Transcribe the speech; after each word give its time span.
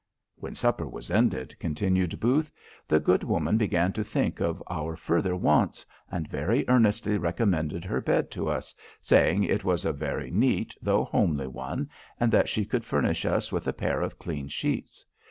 "When 0.37 0.55
supper 0.55 0.87
was 0.87 1.11
ended," 1.11 1.55
continued 1.59 2.19
Booth, 2.19 2.51
"the 2.87 2.99
good 2.99 3.23
woman 3.23 3.57
began 3.59 3.93
to 3.93 4.03
think 4.03 4.39
of 4.41 4.63
our 4.67 4.95
further 4.95 5.35
wants, 5.35 5.85
and 6.09 6.27
very 6.27 6.65
earnestly 6.67 7.19
recommended 7.19 7.85
her 7.85 8.01
bed 8.01 8.31
to 8.31 8.49
us, 8.49 8.73
saying, 9.03 9.43
it 9.43 9.63
was 9.63 9.85
a 9.85 9.93
very 9.93 10.31
neat, 10.31 10.73
though 10.81 11.03
homely 11.03 11.45
one, 11.47 11.87
and 12.19 12.31
that 12.31 12.49
she 12.49 12.65
could 12.65 12.83
furnish 12.83 13.27
us 13.27 13.51
with 13.51 13.67
a 13.67 13.73
pair 13.73 14.01
of 14.01 14.17
clean 14.17 14.47
sheets. 14.47 15.05